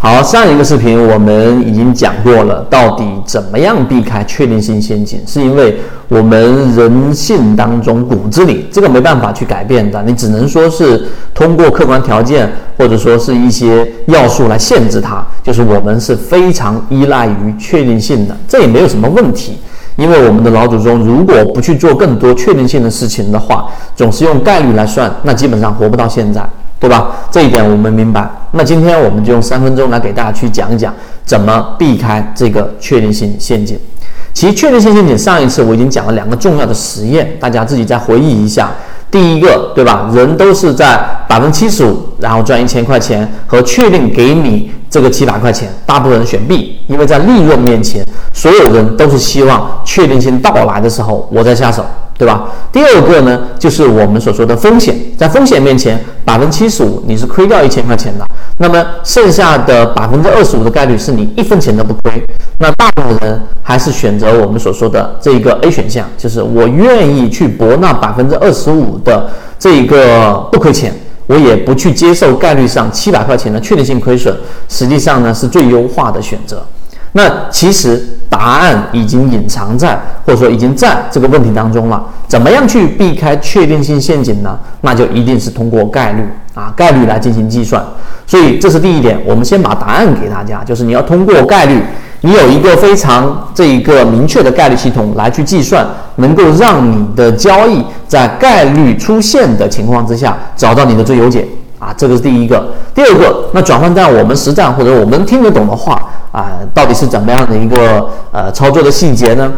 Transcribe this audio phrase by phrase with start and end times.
[0.00, 5.20] 好，上一个视频我们已经讲过了，到底怎么样避开确定性陷阱？
[5.26, 19.58] 是因为我们人性当中骨子里这个没办法去改变的，你只能说是通过客观条件或者说是一些要素来限制它，就是我们是非常依赖于确定性的，这也没有什么问题，
[19.98, 26.42] 因为我们的老祖宗如果不去做更多确定性的事情的话，总是用概率来算，那基本上活不到现在。
[26.80, 27.08] 对吧？
[27.28, 28.30] 这一点我们明白。
[28.52, 30.94] 那今天我们就用三分钟来给大家去讲一讲
[31.24, 33.76] 怎么避开这个确定性陷阱。
[34.32, 38.70] 其实确定性陷阱上一次我已经讲了两个重要的实验，大家自己再回忆一下。
[39.10, 40.08] 第一个，对吧？
[40.14, 40.96] 人都是在
[41.28, 51.84] 百分之七十五，然后赚一千块钱和确定给你这个七百块钱，大部分人选 B，因为在利润面前，所有人都是希望确定性到来的时候我再下手。
[52.18, 52.48] 对吧？
[52.72, 58.26] 第二个呢，就是我们所说的风险，在风险面前，百分之七十五你是亏掉一千块钱的，
[58.58, 62.20] 那么剩下的百分之二十五的概率是你一分钱都不亏。
[62.58, 70.92] 那大部分人还是选择我们所说的这一个 A 选项，就是我愿意去搏那百分之二十五的这一个不亏钱，
[71.28, 74.34] 我也不去接受概率上七百块钱的确定性亏损，
[74.68, 76.66] 实际上呢是最优化的选择。
[77.12, 82.04] 那其实答案已经隐藏在，或者说已经在这个问题当中了。
[82.26, 84.58] 怎么样去避开确定性陷阱呢？
[84.82, 86.22] 那就一定是通过概率
[86.54, 87.82] 啊，概率来进行计算。
[88.28, 91.82] 所以这是第一点，我们先把答案给大家，就是你要通过概率，
[92.20, 101.48] 你有一个非常这一个明确的概率系统来去计算，能够让你的交易在概率出现的情况之下找到你的最优解
[101.78, 102.68] 啊，这个是第一个。
[102.94, 106.00] 第二个，那转换在我们实战或者我们听得懂的话。
[106.30, 109.50] 啊，到底是怎么样的一个呃操作的细节呢？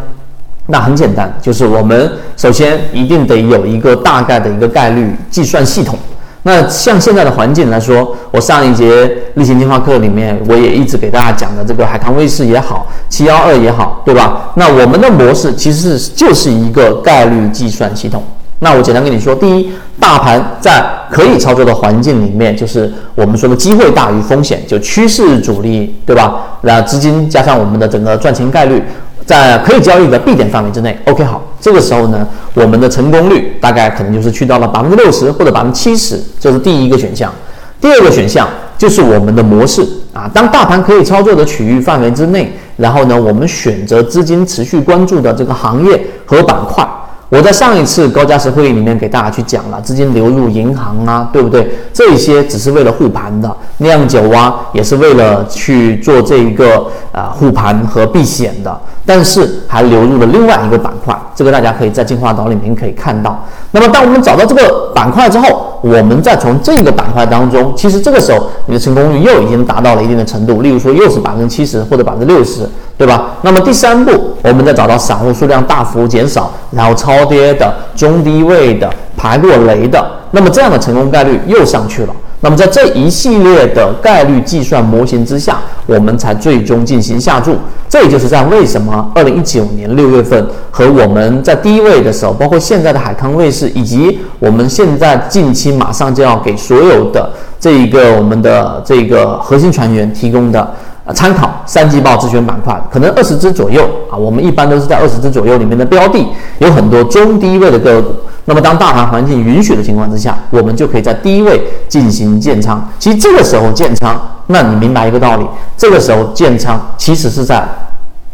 [0.67, 5.99] 那很简单，就是我们首先一定得有一个大概的一个概率计算系统。
[6.43, 14.51] 那像现在的环境来说，我上一节例行进化课里面，我也一直给大家讲的这个海康威视也好，七幺二也好，对吧？
[14.55, 18.23] 那我们的模式其实是就是一个概率计算系统。
[18.63, 26.59] 那我简单跟你说，第一，大盘在可以操作的环境里面，就是我们说的机会大于风险，就趋势主力，对吧？
[26.61, 28.83] 那资金加上我们的整个赚钱概率，
[29.25, 37.31] 在可以交易的 B 点范围之内，OK 好，这个时候呢，我们的成功率大概可能就是去到了百分之六十或者百分之七十，这是第一个选项。
[37.79, 46.87] 第二个选项就是我们的模式啊，当大盘可以操作的区域范围之内，然后呢，我们选择资金持续关注的这个行业和板块。
[47.31, 51.65] 我在上一次高价值会议里面给大家去讲了，资金流入银行啊，对不对？
[51.93, 63.41] 这些只是为了护盘的，酿酒啊也是为了去做这一个啊护盘和避险的，但是还流入了另外一个板块，这个大家可以在进化岛里面可以看到。
[63.71, 72.67] 那么当我们找到这个板块之后，我们再从这个板块当中，其实这个时候你的成功率又已经达到了一定的程度，例如说又是百分之七十或者百分之六十。
[73.01, 73.31] 对吧？
[73.41, 82.13] 那么第三步，我们再找到散户数量大幅减少，然后超跌的、中低位的、排过雷的，那么这样的成功概率又上去了。
[82.41, 85.57] 那么在这一系列的概率计算模型之下，
[85.87, 87.55] 我们才最终进行下注。
[87.89, 97.27] 这也就是在为什么二零一九年六月份和我们在低位的时候，包括现在的海康卫视，以及我们现在近期马上就要给所有的
[97.59, 100.71] 这一个我们的这个核心船员提供的。
[101.03, 104.15] 啊，参考三季报自选板块，可能二十只左右啊。
[104.15, 106.23] 我们一般都是在二十只左右里面的标的，
[106.59, 108.13] 有很多中低位的个股。
[108.45, 112.87] 那么当大盘环境允许的情况之下，我们就可以在低位进行建仓。
[112.99, 115.45] 其实这个时候建仓，那你明白一个道理，
[115.77, 117.63] 这个时候建仓其实是在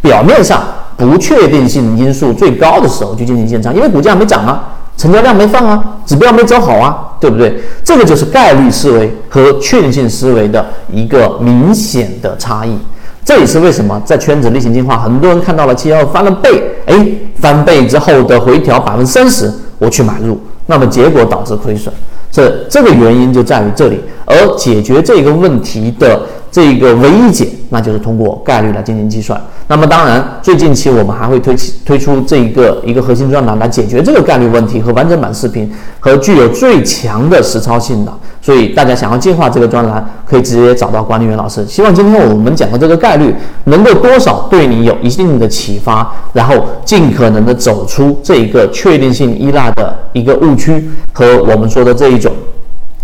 [0.01, 0.61] 表面上
[0.95, 4.63] 不确定性因素最高的时候去进行建仓，因为股价没涨啊。
[4.97, 7.61] 成交量没放啊，指标没走好啊，对不对？
[7.83, 12.75] 这个就是概率思维和确定性思维的一个明显的差异。
[13.23, 17.07] 这也是为什么在圈子例行进化，很多人看到了七幺翻了倍，哎，
[17.39, 21.93] 翻倍之后的回调百分之三十，我去买入，那么结果导致亏损，
[22.31, 24.01] 这这个原因就在于这里。
[24.25, 26.19] 而解决这个问题的
[26.51, 29.39] 这一个唯一解，那就是通过概率来进行计算。
[29.67, 38.13] 那么当然，最近期我们还会推起推出这一个一个核心专栏来解决这个概率问题和完整版视频和具有最强的实操性的。
[38.41, 41.65] 所以大家想要进化这个专栏，可以直接找到管理员老师。
[41.65, 43.35] 希望今天我们讲的这个概率
[43.65, 46.55] 能够多少对你有一定的启发，然后
[46.85, 52.31] 尽可能的走出这一个确定性依赖的一个误区和我们说的这一种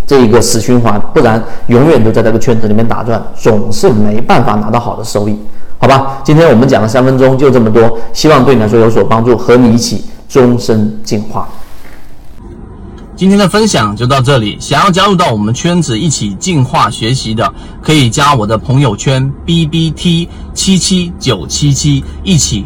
[0.05, 5.37] 这一个死循环，不然永远都在这个圈子里面打转，总是没办法拿到好的收益。
[5.79, 11.47] 好吧，今天我们讲了三分钟，就这么多，希望对你来说有所帮助，和你一起终身进化。
[13.15, 14.57] 今天的分享就到这里。
[14.59, 22.65] 想要加入到我们圈子一起进化学习的，可以加我的朋友圈 B B T 七七九七七，一起